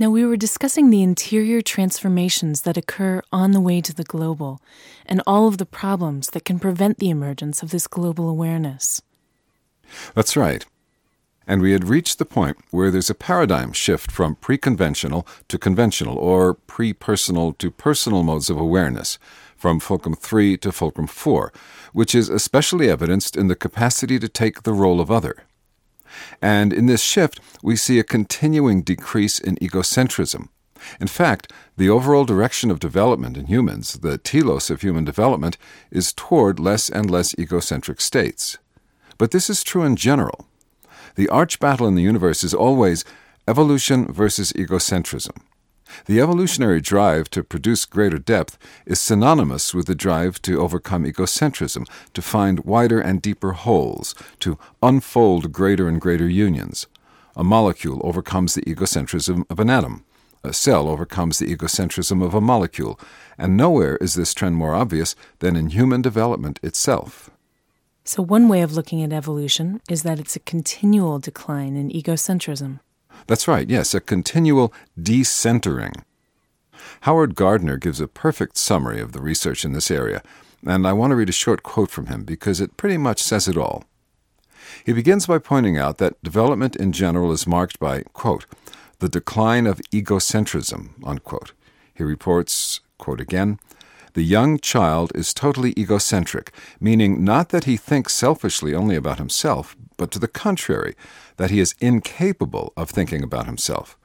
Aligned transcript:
Now, 0.00 0.08
we 0.08 0.24
were 0.24 0.38
discussing 0.38 0.88
the 0.88 1.02
interior 1.02 1.60
transformations 1.60 2.62
that 2.62 2.78
occur 2.78 3.20
on 3.30 3.52
the 3.52 3.60
way 3.60 3.82
to 3.82 3.94
the 3.94 4.02
global 4.02 4.62
and 5.04 5.22
all 5.26 5.46
of 5.46 5.58
the 5.58 5.66
problems 5.66 6.30
that 6.30 6.46
can 6.46 6.58
prevent 6.58 6.98
the 6.98 7.10
emergence 7.10 7.62
of 7.62 7.70
this 7.70 7.86
global 7.86 8.26
awareness. 8.26 9.02
That's 10.14 10.38
right. 10.38 10.64
And 11.46 11.60
we 11.60 11.72
had 11.72 11.86
reached 11.86 12.18
the 12.18 12.24
point 12.24 12.56
where 12.70 12.90
there's 12.90 13.10
a 13.10 13.14
paradigm 13.14 13.74
shift 13.74 14.10
from 14.10 14.36
pre 14.36 14.56
conventional 14.56 15.26
to 15.48 15.58
conventional, 15.58 16.16
or 16.16 16.54
pre 16.54 16.94
personal 16.94 17.52
to 17.58 17.70
personal 17.70 18.22
modes 18.22 18.48
of 18.48 18.56
awareness, 18.56 19.18
from 19.54 19.80
Fulcrum 19.80 20.14
3 20.14 20.56
to 20.56 20.72
Fulcrum 20.72 21.08
4, 21.08 21.52
which 21.92 22.14
is 22.14 22.30
especially 22.30 22.88
evidenced 22.88 23.36
in 23.36 23.48
the 23.48 23.54
capacity 23.54 24.18
to 24.18 24.30
take 24.30 24.62
the 24.62 24.72
role 24.72 24.98
of 24.98 25.10
other. 25.10 25.44
And 26.40 26.72
in 26.72 26.86
this 26.86 27.02
shift, 27.02 27.40
we 27.62 27.76
see 27.76 27.98
a 27.98 28.04
continuing 28.04 28.82
decrease 28.82 29.38
in 29.38 29.56
egocentrism. 29.56 30.48
In 31.00 31.06
fact, 31.06 31.52
the 31.76 31.90
overall 31.90 32.24
direction 32.24 32.70
of 32.70 32.80
development 32.80 33.36
in 33.36 33.46
humans, 33.46 33.94
the 33.94 34.18
telos 34.18 34.70
of 34.70 34.80
human 34.80 35.04
development, 35.04 35.56
is 35.90 36.12
toward 36.12 36.58
less 36.58 36.88
and 36.88 37.10
less 37.10 37.34
egocentric 37.38 38.00
states. 38.00 38.58
But 39.18 39.30
this 39.30 39.50
is 39.50 39.62
true 39.62 39.82
in 39.82 39.96
general. 39.96 40.46
The 41.16 41.28
arch 41.28 41.58
battle 41.60 41.86
in 41.86 41.94
the 41.94 42.02
universe 42.02 42.42
is 42.42 42.54
always 42.54 43.04
evolution 43.46 44.10
versus 44.12 44.52
egocentrism. 44.52 45.36
The 46.06 46.20
evolutionary 46.20 46.80
drive 46.80 47.30
to 47.30 47.44
produce 47.44 47.84
greater 47.84 48.18
depth 48.18 48.58
is 48.86 49.00
synonymous 49.00 49.74
with 49.74 49.86
the 49.86 49.94
drive 49.94 50.40
to 50.42 50.60
overcome 50.60 51.04
egocentrism, 51.04 51.88
to 52.14 52.22
find 52.22 52.64
wider 52.64 53.00
and 53.00 53.22
deeper 53.22 53.52
wholes, 53.52 54.14
to 54.40 54.58
unfold 54.82 55.52
greater 55.52 55.88
and 55.88 56.00
greater 56.00 56.28
unions. 56.28 56.86
A 57.36 57.44
molecule 57.44 58.00
overcomes 58.04 58.54
the 58.54 58.62
egocentrism 58.62 59.44
of 59.48 59.60
an 59.60 59.70
atom. 59.70 60.04
A 60.42 60.52
cell 60.52 60.88
overcomes 60.88 61.38
the 61.38 61.54
egocentrism 61.54 62.24
of 62.24 62.34
a 62.34 62.40
molecule, 62.40 62.98
and 63.36 63.56
nowhere 63.56 63.96
is 63.96 64.14
this 64.14 64.32
trend 64.32 64.56
more 64.56 64.74
obvious 64.74 65.14
than 65.40 65.54
in 65.54 65.70
human 65.70 66.00
development 66.00 66.58
itself. 66.62 67.30
So, 68.04 68.22
one 68.22 68.48
way 68.48 68.62
of 68.62 68.72
looking 68.72 69.02
at 69.02 69.12
evolution 69.12 69.82
is 69.88 70.02
that 70.02 70.18
it's 70.18 70.36
a 70.36 70.40
continual 70.40 71.18
decline 71.18 71.76
in 71.76 71.90
egocentrism. 71.90 72.80
That's 73.26 73.48
right, 73.48 73.68
yes, 73.68 73.94
a 73.94 74.00
continual 74.00 74.72
decentering. 74.98 76.02
Howard 77.02 77.34
Gardner 77.34 77.76
gives 77.76 78.00
a 78.00 78.08
perfect 78.08 78.56
summary 78.56 79.00
of 79.00 79.12
the 79.12 79.22
research 79.22 79.64
in 79.64 79.72
this 79.72 79.90
area, 79.90 80.22
and 80.66 80.86
I 80.86 80.92
want 80.92 81.12
to 81.12 81.16
read 81.16 81.28
a 81.28 81.32
short 81.32 81.62
quote 81.62 81.90
from 81.90 82.06
him 82.06 82.24
because 82.24 82.60
it 82.60 82.76
pretty 82.76 82.98
much 82.98 83.22
says 83.22 83.48
it 83.48 83.56
all. 83.56 83.84
He 84.84 84.92
begins 84.92 85.26
by 85.26 85.38
pointing 85.38 85.78
out 85.78 85.98
that 85.98 86.22
development 86.22 86.76
in 86.76 86.92
general 86.92 87.32
is 87.32 87.46
marked 87.46 87.78
by, 87.78 88.02
quote, 88.12 88.46
the 88.98 89.08
decline 89.08 89.66
of 89.66 89.80
egocentrism, 89.92 90.90
unquote. 91.04 91.52
He 91.94 92.04
reports, 92.04 92.80
quote 92.98 93.20
again, 93.20 93.58
the 94.14 94.22
young 94.22 94.58
child 94.58 95.12
is 95.14 95.32
totally 95.32 95.72
egocentric, 95.78 96.52
meaning 96.80 97.24
not 97.24 97.50
that 97.50 97.64
he 97.64 97.76
thinks 97.76 98.12
selfishly 98.12 98.74
only 98.74 98.96
about 98.96 99.18
himself, 99.18 99.76
but 99.96 100.10
to 100.10 100.18
the 100.18 100.28
contrary, 100.28 100.94
that 101.40 101.50
he 101.50 101.58
is 101.58 101.74
incapable 101.80 102.70
of 102.76 102.90
thinking 102.90 103.22
about 103.22 103.46
himself. 103.46 103.96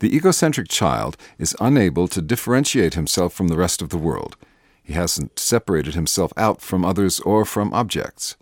The 0.00 0.16
egocentric 0.16 0.68
child 0.68 1.18
is 1.38 1.54
unable 1.60 2.08
to 2.08 2.22
differentiate 2.22 2.94
himself 2.94 3.34
from 3.34 3.48
the 3.48 3.58
rest 3.58 3.82
of 3.82 3.90
the 3.90 3.98
world. 3.98 4.38
He 4.82 4.94
hasn't 4.94 5.38
separated 5.38 5.94
himself 5.94 6.32
out 6.34 6.62
from 6.62 6.82
others 6.82 7.20
or 7.20 7.44
from 7.44 7.74
objects. 7.74 8.36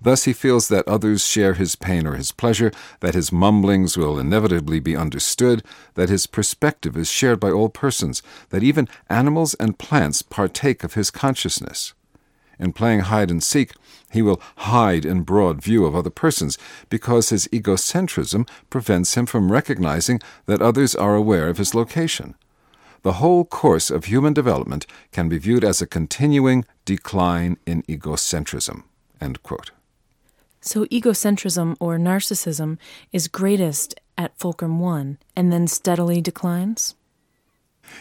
Thus 0.00 0.24
he 0.24 0.32
feels 0.32 0.68
that 0.68 0.88
others 0.88 1.26
share 1.26 1.52
his 1.52 1.76
pain 1.76 2.06
or 2.06 2.14
his 2.14 2.32
pleasure, 2.32 2.72
that 3.00 3.14
his 3.14 3.30
mumblings 3.30 3.98
will 3.98 4.18
inevitably 4.18 4.80
be 4.80 4.96
understood, 4.96 5.62
that 5.96 6.08
his 6.08 6.26
perspective 6.26 6.96
is 6.96 7.10
shared 7.10 7.38
by 7.38 7.50
all 7.50 7.68
persons, 7.68 8.22
that 8.48 8.62
even 8.62 8.88
animals 9.10 9.52
and 9.60 9.78
plants 9.78 10.22
partake 10.22 10.82
of 10.82 10.94
his 10.94 11.10
consciousness. 11.10 11.92
In 12.58 12.72
playing 12.72 13.00
hide 13.00 13.30
and 13.30 13.42
seek, 13.42 13.72
he 14.10 14.22
will 14.22 14.40
hide 14.56 15.04
in 15.04 15.22
broad 15.22 15.62
view 15.62 15.84
of 15.84 15.94
other 15.94 16.10
persons 16.10 16.58
because 16.88 17.28
his 17.28 17.48
egocentrism 17.48 18.48
prevents 18.70 19.14
him 19.14 19.26
from 19.26 19.52
recognizing 19.52 20.20
that 20.46 20.62
others 20.62 20.94
are 20.94 21.14
aware 21.14 21.48
of 21.48 21.58
his 21.58 21.74
location. 21.74 22.34
The 23.02 23.14
whole 23.14 23.44
course 23.44 23.90
of 23.90 24.06
human 24.06 24.32
development 24.32 24.86
can 25.12 25.28
be 25.28 25.38
viewed 25.38 25.64
as 25.64 25.80
a 25.80 25.86
continuing 25.86 26.64
decline 26.84 27.58
in 27.66 27.82
egocentrism. 27.84 28.82
So, 30.60 30.86
egocentrism 30.86 31.76
or 31.78 31.98
narcissism 31.98 32.78
is 33.12 33.28
greatest 33.28 34.00
at 34.18 34.36
Fulcrum 34.38 34.80
1 34.80 35.18
and 35.36 35.52
then 35.52 35.68
steadily 35.68 36.20
declines? 36.20 36.96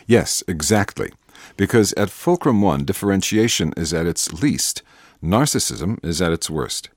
Yes, 0.07 0.41
exactly. 0.47 1.11
Because 1.57 1.93
at 1.93 2.09
Fulcrum 2.09 2.61
1, 2.61 2.85
differentiation 2.85 3.73
is 3.77 3.93
at 3.93 4.05
its 4.05 4.31
least, 4.41 4.81
narcissism 5.23 6.03
is 6.03 6.21
at 6.21 6.31
its 6.31 6.49
worst. 6.49 6.89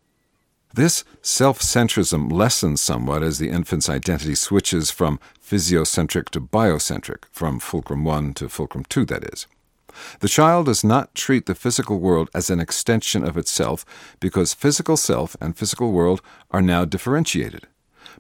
This 0.75 1.03
self 1.23 1.61
centrism 1.61 2.31
lessens 2.31 2.81
somewhat 2.81 3.23
as 3.23 3.39
the 3.39 3.49
infant's 3.49 3.89
identity 3.89 4.35
switches 4.35 4.91
from 4.91 5.19
physiocentric 5.43 6.29
to 6.31 6.41
biocentric, 6.41 7.25
from 7.31 7.59
Fulcrum 7.59 8.05
1 8.05 8.35
to 8.35 8.49
Fulcrum 8.49 8.85
2, 8.89 9.07
that 9.07 9.25
is. 9.33 9.47
The 10.21 10.29
child 10.29 10.67
does 10.67 10.85
not 10.85 11.15
treat 11.15 11.47
the 11.47 11.55
physical 11.55 11.99
world 11.99 12.29
as 12.35 12.51
an 12.51 12.61
extension 12.61 13.25
of 13.25 13.37
itself 13.37 13.85
because 14.21 14.55
physical 14.55 14.97
self 14.97 15.37
and 15.41 15.57
physical 15.57 15.93
world 15.93 16.21
are 16.51 16.63
now 16.63 16.85
differentiated. 16.85 17.67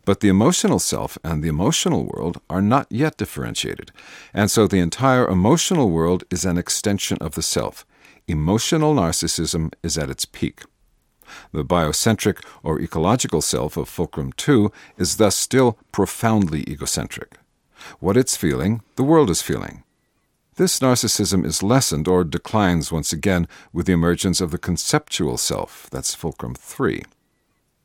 But 0.08 0.20
the 0.20 0.28
emotional 0.28 0.78
self 0.78 1.18
and 1.22 1.44
the 1.44 1.50
emotional 1.50 2.06
world 2.06 2.40
are 2.48 2.62
not 2.62 2.86
yet 2.88 3.18
differentiated, 3.18 3.92
and 4.32 4.50
so 4.50 4.66
the 4.66 4.78
entire 4.78 5.28
emotional 5.28 5.90
world 5.90 6.24
is 6.30 6.46
an 6.46 6.56
extension 6.56 7.18
of 7.20 7.34
the 7.34 7.42
self. 7.42 7.84
Emotional 8.26 8.94
narcissism 8.94 9.70
is 9.82 9.98
at 9.98 10.08
its 10.08 10.24
peak. 10.24 10.62
The 11.52 11.62
biocentric 11.62 12.42
or 12.62 12.80
ecological 12.80 13.42
self 13.42 13.76
of 13.76 13.86
Fulcrum 13.86 14.32
2 14.32 14.72
is 14.96 15.18
thus 15.18 15.36
still 15.36 15.76
profoundly 15.92 16.62
egocentric. 16.62 17.36
What 18.00 18.16
it's 18.16 18.34
feeling, 18.34 18.80
the 18.96 19.04
world 19.04 19.28
is 19.28 19.42
feeling. 19.42 19.82
This 20.56 20.80
narcissism 20.80 21.44
is 21.44 21.62
lessened 21.62 22.08
or 22.08 22.24
declines 22.24 22.90
once 22.90 23.12
again 23.12 23.46
with 23.74 23.84
the 23.84 23.92
emergence 23.92 24.40
of 24.40 24.52
the 24.52 24.58
conceptual 24.68 25.36
self, 25.36 25.86
that's 25.90 26.14
Fulcrum 26.14 26.54
3. 26.54 27.02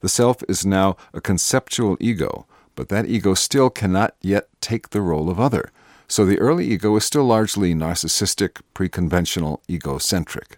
The 0.03 0.09
self 0.09 0.43
is 0.49 0.65
now 0.65 0.97
a 1.13 1.21
conceptual 1.21 1.95
ego, 2.01 2.45
but 2.75 2.89
that 2.89 3.05
ego 3.05 3.33
still 3.35 3.69
cannot 3.69 4.15
yet 4.21 4.49
take 4.59 4.89
the 4.89 4.99
role 4.99 5.29
of 5.29 5.39
other. 5.39 5.71
So 6.09 6.25
the 6.25 6.39
early 6.39 6.67
ego 6.67 6.93
is 6.97 7.05
still 7.05 7.23
largely 7.23 7.73
narcissistic, 7.73 8.59
pre-conventional, 8.73 9.61
egocentric. 9.69 10.57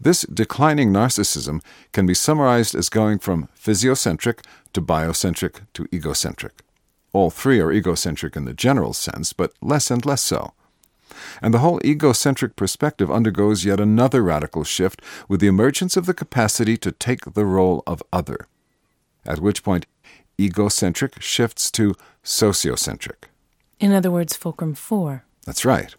This 0.00 0.22
declining 0.22 0.92
narcissism 0.92 1.60
can 1.92 2.06
be 2.06 2.14
summarized 2.14 2.76
as 2.76 2.88
going 2.88 3.18
from 3.18 3.48
physiocentric 3.60 4.44
to 4.74 4.80
biocentric 4.80 5.62
to 5.74 5.88
egocentric. 5.92 6.62
All 7.12 7.30
three 7.30 7.58
are 7.58 7.72
egocentric 7.72 8.36
in 8.36 8.44
the 8.44 8.54
general 8.54 8.92
sense, 8.92 9.32
but 9.32 9.54
less 9.60 9.90
and 9.90 10.06
less 10.06 10.22
so. 10.22 10.52
And 11.42 11.52
the 11.54 11.58
whole 11.58 11.80
egocentric 11.84 12.56
perspective 12.56 13.10
undergoes 13.10 13.64
yet 13.64 13.80
another 13.80 14.22
radical 14.22 14.64
shift 14.64 15.02
with 15.28 15.40
the 15.40 15.46
emergence 15.46 15.96
of 15.96 16.06
the 16.06 16.14
capacity 16.14 16.76
to 16.78 16.92
take 16.92 17.34
the 17.34 17.44
role 17.44 17.82
of 17.86 18.02
other, 18.12 18.46
at 19.24 19.40
which 19.40 19.62
point 19.62 19.86
egocentric 20.40 21.20
shifts 21.20 21.70
to 21.72 21.94
sociocentric. 22.24 23.28
In 23.78 23.92
other 23.92 24.10
words, 24.10 24.36
Fulcrum 24.36 24.74
4. 24.74 25.24
That's 25.46 25.64
right. 25.64 25.94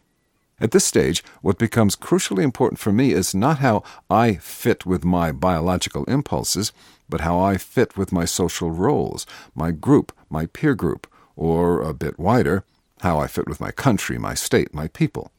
At 0.59 0.71
this 0.71 0.85
stage, 0.85 1.23
what 1.41 1.57
becomes 1.57 1.95
crucially 1.95 2.43
important 2.43 2.79
for 2.79 2.91
me 2.91 3.13
is 3.13 3.33
not 3.33 3.59
how 3.59 3.81
I 4.11 4.35
fit 4.35 4.85
with 4.85 5.03
my 5.03 5.31
biological 5.31 6.03
impulses, 6.03 6.71
but 7.09 7.21
how 7.21 7.39
I 7.39 7.57
fit 7.57 7.97
with 7.97 8.11
my 8.11 8.25
social 8.25 8.69
roles, 8.69 9.25
my 9.55 9.71
group, 9.71 10.11
my 10.29 10.45
peer 10.45 10.75
group, 10.75 11.07
or, 11.35 11.81
a 11.81 11.95
bit 11.95 12.19
wider, 12.19 12.63
how 13.01 13.19
I 13.19 13.27
fit 13.27 13.47
with 13.47 13.59
my 13.59 13.71
country, 13.71 14.17
my 14.17 14.33
state, 14.33 14.73
my 14.73 14.87
people. 14.87 15.31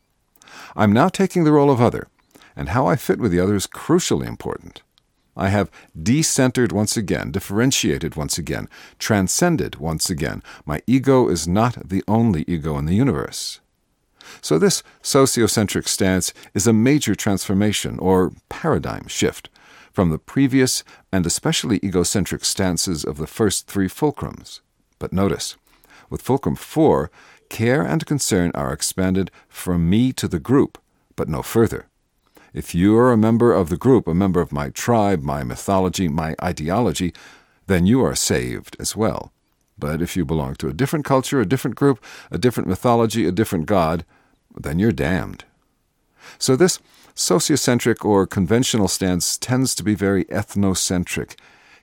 I'm 0.77 0.93
now 0.93 1.09
taking 1.09 1.45
the 1.45 1.53
role 1.53 1.71
of 1.71 1.81
other, 1.81 2.09
and 2.57 2.71
how 2.71 2.87
I 2.87 2.97
fit 2.97 3.19
with 3.19 3.33
the 3.33 3.41
other 3.41 3.55
is 3.55 3.67
crucially 3.67 4.27
important. 4.27 4.83
I 5.37 5.49
have 5.49 5.71
decentered 5.99 6.73
once 6.73 6.97
again, 6.97 7.31
differentiated 7.31 8.17
once 8.17 8.37
again, 8.37 8.69
transcended 8.99 9.77
once 9.77 10.11
again. 10.11 10.43
My 10.67 10.83
ego 10.87 11.29
is 11.29 11.49
not 11.49 11.89
the 11.89 12.05
only 12.07 12.45
ego 12.47 12.77
in 12.79 12.85
the 12.85 12.95
universe. 12.95 13.61
So, 14.41 14.59
this 14.59 14.83
sociocentric 15.03 15.89
stance 15.89 16.35
is 16.55 16.67
a 16.67 16.73
major 16.73 17.15
transformation 17.15 17.99
or 17.99 18.33
paradigm 18.49 19.07
shift 19.07 19.49
from 19.93 20.11
the 20.11 20.19
previous 20.19 20.85
and 21.13 21.27
especially 21.27 21.79
egocentric 21.83 22.45
stances 22.45 23.05
of 23.05 23.19
the 23.19 23.27
first 23.27 23.67
three 23.67 23.89
fulcrums. 23.89 24.61
But 24.99 25.13
notice, 25.13 25.57
with 26.11 26.23
Fulcrum 26.23 26.57
4, 26.57 27.11
care 27.53 27.83
and 27.83 28.07
concern 28.07 28.51
are 28.55 28.73
expanded 28.73 29.31
from 29.47 29.89
me 29.89 30.11
to 30.15 30.27
the 30.27 30.41
group, 30.41 30.79
but 31.15 31.29
no 31.29 31.43
further. 31.43 31.87
If 32.55 32.75
you 32.75 32.99
are 32.99 33.13
a 33.13 33.17
member 33.17 33.53
of 33.53 33.69
the 33.69 33.77
group, 33.77 34.09
a 34.09 34.15
member 34.15 34.41
of 34.41 34.53
my 34.53 34.71
tribe, 34.71 35.23
my 35.23 35.45
mythology, 35.45 36.09
my 36.09 36.35
ideology, 36.43 37.13
then 37.67 37.87
you 37.87 38.03
are 38.05 38.15
saved 38.15 38.75
as 38.81 38.97
well. 38.97 39.33
But 39.79 40.01
if 40.01 40.17
you 40.17 40.25
belong 40.25 40.55
to 40.57 40.69
a 40.69 40.73
different 40.73 41.05
culture, 41.05 41.41
a 41.41 41.47
different 41.47 41.77
group, 41.77 42.03
a 42.31 42.39
different 42.39 42.69
mythology, 42.69 43.27
a 43.27 43.33
different 43.33 43.67
god, 43.67 44.05
then 44.57 44.79
you're 44.79 44.91
damned. 44.91 45.45
So 46.39 46.57
this 46.57 46.79
sociocentric 47.15 48.03
or 48.03 48.27
conventional 48.27 48.89
stance 48.89 49.37
tends 49.37 49.75
to 49.75 49.83
be 49.83 49.95
very 49.95 50.25
ethnocentric. 50.27 51.39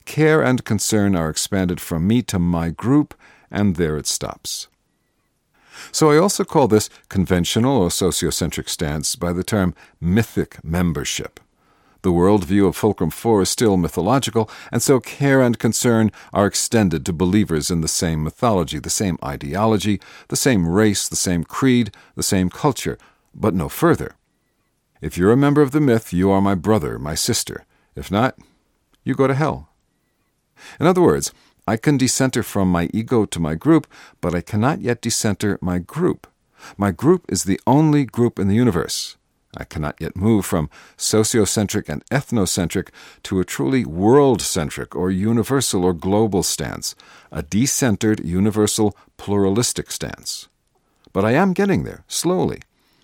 Care 0.06 0.42
and 0.42 0.66
concern 0.66 1.16
are 1.16 1.30
expanded 1.30 1.80
from 1.80 2.08
me 2.08 2.24
to 2.24 2.40
my 2.40 2.70
group, 2.70 3.14
and 3.52 3.76
there 3.76 3.98
it 3.98 4.08
stops. 4.08 4.68
So 5.92 6.12
I 6.12 6.18
also 6.18 6.44
call 6.44 6.68
this 6.68 6.90
conventional 7.10 7.78
or 7.78 7.90
sociocentric 7.90 8.70
stance 8.70 9.16
by 9.16 9.34
the 9.34 9.44
term 9.44 9.74
mythic 10.00 10.64
membership. 10.64 11.40
The 12.02 12.12
worldview 12.12 12.66
of 12.66 12.78
Fulcrum 12.78 13.10
4 13.10 13.42
is 13.42 13.50
still 13.50 13.76
mythological, 13.76 14.50
and 14.72 14.82
so 14.82 15.02
care 15.02 15.42
and 15.42 15.60
concern 15.60 16.12
are 16.32 16.46
extended 16.46 17.06
to 17.06 17.14
believers 17.14 17.70
in 17.70 17.82
the 17.82 17.90
same 17.90 18.24
mythology, 18.24 18.80
the 18.80 18.90
same 18.90 19.18
ideology, 19.24 20.00
the 20.30 20.38
same 20.38 20.66
race, 20.66 21.10
the 21.10 21.18
same 21.18 21.44
creed, 21.44 21.92
the 22.16 22.24
same 22.24 22.50
culture, 22.50 22.98
but 23.36 23.54
no 23.54 23.68
further. 23.68 24.16
If 25.02 25.18
you're 25.18 25.34
a 25.34 25.38
member 25.38 25.62
of 25.62 25.72
the 25.72 25.82
myth, 25.82 26.14
you 26.14 26.32
are 26.32 26.42
my 26.42 26.56
brother, 26.56 26.98
my 26.98 27.16
sister. 27.16 27.66
If 27.96 28.10
not, 28.10 28.38
you 29.04 29.14
go 29.14 29.28
to 29.28 29.36
hell. 29.36 29.70
In 30.80 30.86
other 30.86 31.02
words, 31.02 31.34
I 31.70 31.78
can 31.78 31.98
decenter 31.98 32.42
from 32.42 32.72
my 32.72 32.90
ego 32.96 33.26
to 33.26 33.40
my 33.40 33.54
group, 33.54 33.86
but 34.22 34.34
I 34.34 34.42
cannot 34.42 34.82
yet 34.82 35.04
decenter 35.04 35.60
my 35.62 35.78
group. 35.78 36.26
My 36.78 36.90
group 36.90 37.26
is 37.30 37.44
the 37.44 37.62
only 37.68 38.06
group 38.06 38.40
in 38.40 38.48
the 38.48 38.56
universe. 38.56 39.18
I 39.56 39.66
cannot 39.66 40.02
yet 40.02 40.16
move 40.16 40.48
from 40.48 40.72
sociocentric 40.98 41.88
and 41.88 42.04
ethnocentric 42.10 42.88
to 43.22 43.40
a 43.40 43.46
truly 43.46 43.86
world 43.86 44.42
centric 44.42 44.96
or 44.96 45.12
universal 45.12 45.86
or 45.86 45.94
global 45.94 46.42
stance, 46.42 46.96
a 47.32 47.44
decentered, 47.44 48.26
universal, 48.26 48.98
pluralistic 49.18 49.92
stance. 49.92 50.50
But 51.14 51.24
I 51.24 51.34
am 51.34 51.54
getting 51.54 51.84
there, 51.84 52.04
slowly. 52.08 52.62